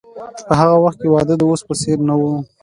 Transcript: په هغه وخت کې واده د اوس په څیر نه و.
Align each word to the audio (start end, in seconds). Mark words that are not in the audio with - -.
په 0.47 0.53
هغه 0.59 0.75
وخت 0.85 0.99
کې 1.01 1.09
واده 1.13 1.35
د 1.37 1.41
اوس 1.49 1.61
په 1.67 1.73
څیر 1.81 1.97
نه 2.07 2.15
و. 2.19 2.21